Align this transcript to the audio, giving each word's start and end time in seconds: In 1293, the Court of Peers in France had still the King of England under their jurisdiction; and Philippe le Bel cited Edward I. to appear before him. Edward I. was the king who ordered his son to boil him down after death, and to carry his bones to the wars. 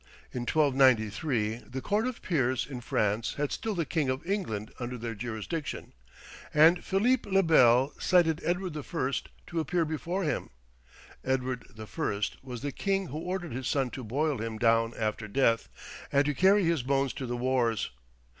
In 0.33 0.47
1293, 0.51 1.57
the 1.57 1.79
Court 1.79 2.07
of 2.07 2.23
Peers 2.23 2.65
in 2.67 2.81
France 2.81 3.35
had 3.35 3.51
still 3.51 3.75
the 3.75 3.85
King 3.85 4.09
of 4.09 4.25
England 4.25 4.73
under 4.79 4.97
their 4.97 5.13
jurisdiction; 5.13 5.93
and 6.51 6.83
Philippe 6.83 7.29
le 7.29 7.43
Bel 7.43 7.93
cited 7.99 8.41
Edward 8.43 8.75
I. 8.75 9.11
to 9.45 9.59
appear 9.59 9.85
before 9.85 10.23
him. 10.23 10.49
Edward 11.23 11.65
I. 11.77 12.21
was 12.41 12.61
the 12.63 12.71
king 12.71 13.09
who 13.09 13.19
ordered 13.19 13.51
his 13.51 13.67
son 13.67 13.91
to 13.91 14.03
boil 14.03 14.39
him 14.39 14.57
down 14.57 14.95
after 14.97 15.27
death, 15.27 15.69
and 16.11 16.25
to 16.25 16.33
carry 16.33 16.63
his 16.63 16.81
bones 16.81 17.13
to 17.13 17.27
the 17.27 17.37
wars. 17.37 17.91